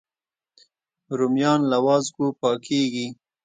[1.17, 3.07] رومیان له وازګو پاکېږي